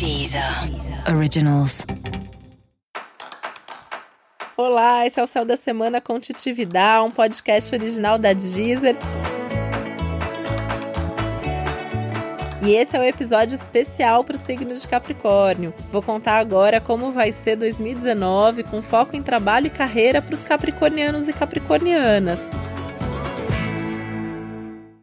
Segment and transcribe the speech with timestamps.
[0.00, 0.42] Deezer
[1.14, 1.84] Originals.
[4.56, 8.96] Olá, esse é o Céu da Semana com Titividade, um podcast original da Deezer.
[12.62, 15.74] E esse é o um episódio especial para o signo de Capricórnio.
[15.92, 20.42] Vou contar agora como vai ser 2019 com foco em trabalho e carreira para os
[20.42, 22.48] capricornianos e capricornianas.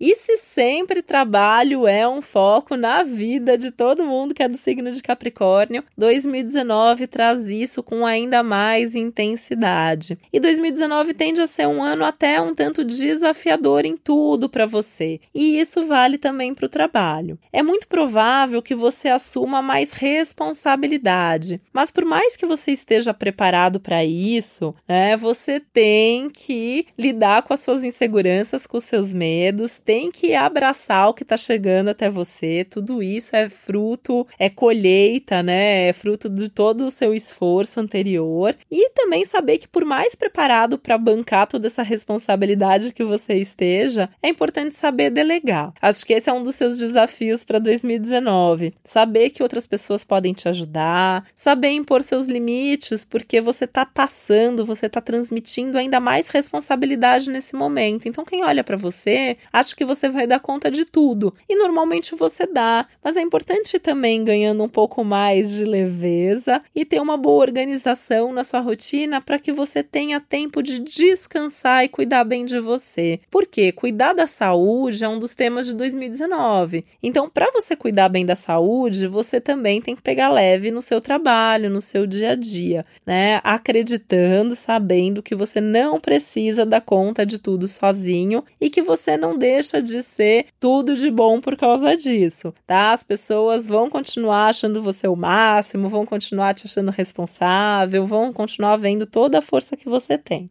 [0.00, 4.56] E se sempre trabalho é um foco na vida de todo mundo que é do
[4.56, 10.16] signo de Capricórnio, 2019 traz isso com ainda mais intensidade.
[10.32, 15.18] E 2019 tende a ser um ano até um tanto desafiador em tudo para você.
[15.34, 17.36] E isso vale também para o trabalho.
[17.52, 23.80] É muito provável que você assuma mais responsabilidade, mas por mais que você esteja preparado
[23.80, 29.87] para isso, né, você tem que lidar com as suas inseguranças, com os seus medos
[29.88, 32.62] tem que abraçar o que está chegando até você.
[32.62, 35.88] Tudo isso é fruto, é colheita, né?
[35.88, 38.54] É fruto de todo o seu esforço anterior.
[38.70, 44.10] E também saber que, por mais preparado para bancar toda essa responsabilidade que você esteja,
[44.22, 45.72] é importante saber delegar.
[45.80, 48.74] Acho que esse é um dos seus desafios para 2019.
[48.84, 54.66] Saber que outras pessoas podem te ajudar, saber impor seus limites, porque você está passando,
[54.66, 58.06] você está transmitindo ainda mais responsabilidade nesse momento.
[58.06, 61.32] Então, quem olha para você, acha que você vai dar conta de tudo.
[61.48, 66.84] E normalmente você dá, mas é importante também ganhando um pouco mais de leveza e
[66.84, 71.88] ter uma boa organização na sua rotina para que você tenha tempo de descansar e
[71.88, 73.20] cuidar bem de você.
[73.30, 76.84] Porque cuidar da saúde é um dos temas de 2019.
[77.00, 81.00] Então, para você cuidar bem da saúde, você também tem que pegar leve no seu
[81.00, 83.40] trabalho, no seu dia a dia, né?
[83.44, 89.38] Acreditando, sabendo que você não precisa dar conta de tudo sozinho e que você não
[89.38, 92.92] deixa deixa de ser tudo de bom por causa disso, tá?
[92.92, 98.76] As pessoas vão continuar achando você o máximo, vão continuar te achando responsável, vão continuar
[98.76, 100.48] vendo toda a força que você tem.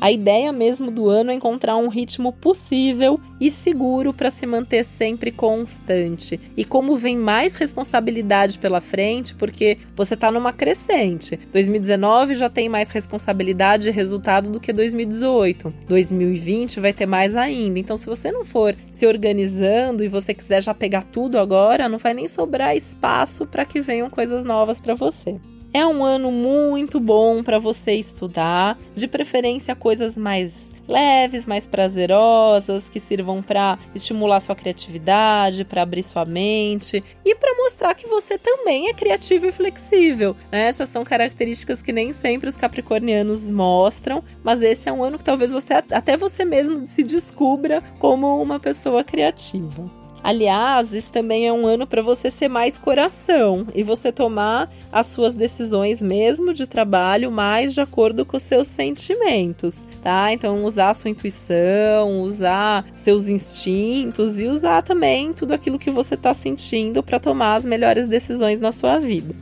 [0.00, 4.82] A ideia mesmo do ano é encontrar um ritmo possível e seguro para se manter
[4.82, 6.40] sempre constante.
[6.56, 11.38] E como vem mais responsabilidade pela frente, porque você está numa crescente.
[11.52, 15.70] 2019 já tem mais responsabilidade e resultado do que 2018.
[15.86, 17.78] 2020 vai ter mais ainda.
[17.78, 21.98] Então, se você não for se organizando e você quiser já pegar tudo agora, não
[21.98, 25.38] vai nem sobrar espaço para que venham coisas novas para você.
[25.72, 32.88] É um ano muito bom para você estudar, de preferência coisas mais leves, mais prazerosas,
[32.88, 38.36] que sirvam para estimular sua criatividade, para abrir sua mente e para mostrar que você
[38.36, 40.36] também é criativo e flexível.
[40.50, 40.66] Né?
[40.66, 45.24] Essas são características que nem sempre os capricornianos mostram, mas esse é um ano que
[45.24, 49.99] talvez você até você mesmo se descubra como uma pessoa criativa.
[50.22, 55.06] Aliás, isso também é um ano para você ser mais coração e você tomar as
[55.06, 60.32] suas decisões mesmo de trabalho mais de acordo com os seus sentimentos, tá?
[60.32, 66.14] Então usar a sua intuição, usar seus instintos e usar também tudo aquilo que você
[66.14, 69.34] está sentindo para tomar as melhores decisões na sua vida.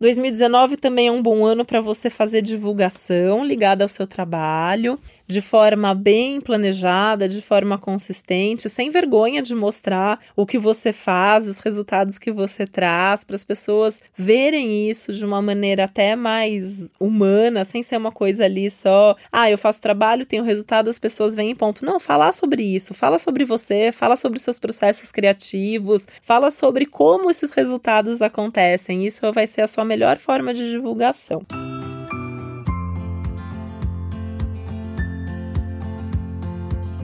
[0.00, 4.98] 2019 também é um bom ano para você fazer divulgação ligada ao seu trabalho
[5.28, 11.46] de forma bem planejada, de forma consistente, sem vergonha de mostrar o que você faz,
[11.46, 16.94] os resultados que você traz, para as pessoas verem isso de uma maneira até mais
[16.98, 21.36] humana, sem ser uma coisa ali só, ah, eu faço trabalho, tenho resultado, as pessoas
[21.36, 21.84] vêm em ponto.
[21.84, 27.30] Não, falar sobre isso, fala sobre você, fala sobre seus processos criativos, fala sobre como
[27.30, 29.04] esses resultados acontecem.
[29.04, 31.42] Isso vai ser a sua melhor forma de divulgação.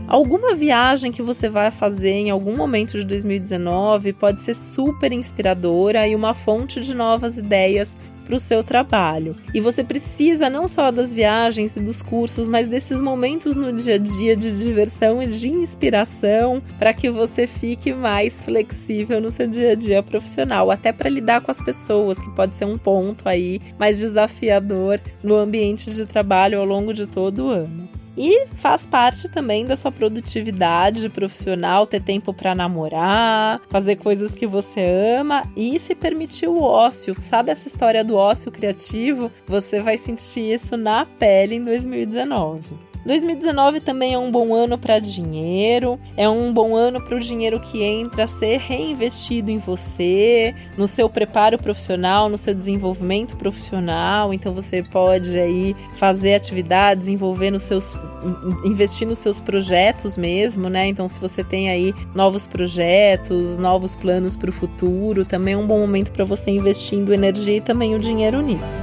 [0.07, 6.07] Alguma viagem que você vai fazer em algum momento de 2019 pode ser super inspiradora
[6.07, 9.37] e uma fonte de novas ideias para o seu trabalho.
[9.53, 13.95] E você precisa não só das viagens e dos cursos, mas desses momentos no dia
[13.95, 19.47] a dia de diversão e de inspiração para que você fique mais flexível no seu
[19.47, 23.29] dia a dia profissional, até para lidar com as pessoas, que pode ser um ponto
[23.29, 27.84] aí mais desafiador no ambiente de trabalho ao longo de todo o ano.
[28.17, 34.47] E faz parte também da sua produtividade profissional ter tempo para namorar, fazer coisas que
[34.47, 34.81] você
[35.19, 37.15] ama e se permitir o ócio.
[37.21, 39.31] Sabe essa história do ócio criativo?
[39.47, 42.94] Você vai sentir isso na pele em 2019.
[43.05, 47.61] 2019 também é um bom ano para dinheiro, é um bom ano para o dinheiro
[47.61, 54.33] que entra ser reinvestido em você, no seu preparo profissional, no seu desenvolvimento profissional.
[54.33, 57.95] Então você pode aí fazer atividades, envolver nos seus
[58.65, 60.89] investir nos seus projetos mesmo, né?
[60.89, 65.67] Então se você tem aí novos projetos, novos planos para o futuro, também é um
[65.67, 68.83] bom momento para você investindo energia e também o dinheiro nisso.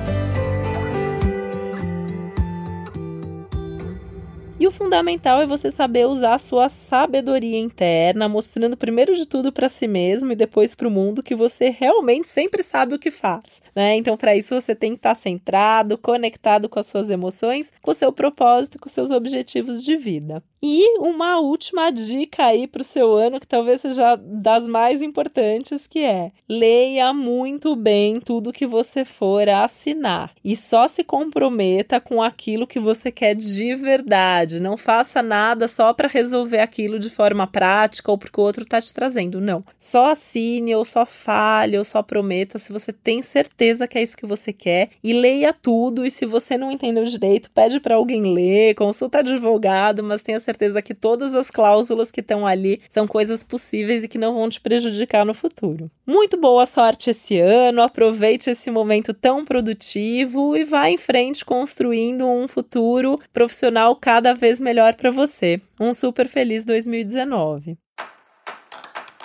[4.71, 9.68] O fundamental é você saber usar a sua sabedoria interna, mostrando primeiro de tudo para
[9.68, 13.62] si mesmo e depois para o mundo que você realmente sempre sabe o que faz,
[13.75, 13.95] né?
[13.97, 17.91] Então, para isso você tem que estar tá centrado, conectado com as suas emoções, com
[17.91, 20.41] o seu propósito, com os seus objetivos de vida.
[20.63, 25.87] E uma última dica aí para o seu ano, que talvez seja das mais importantes,
[25.87, 32.21] que é leia muito bem tudo que você for assinar e só se comprometa com
[32.21, 34.59] aquilo que você quer de verdade.
[34.59, 38.79] Não faça nada só para resolver aquilo de forma prática ou porque o outro está
[38.79, 39.41] te trazendo.
[39.41, 39.63] Não.
[39.79, 44.17] Só assine ou só fale ou só prometa se você tem certeza que é isso
[44.17, 46.05] que você quer e leia tudo.
[46.05, 50.50] E se você não entendeu direito, pede para alguém ler, consulta advogado, mas tenha certeza
[50.51, 54.50] certeza que todas as cláusulas que estão ali são coisas possíveis e que não vão
[54.50, 55.89] te prejudicar no futuro.
[56.06, 62.25] Muito boa sorte esse ano, aproveite esse momento tão produtivo e vá em frente construindo
[62.27, 65.62] um futuro profissional cada vez melhor para você.
[65.80, 67.77] Um super feliz 2019.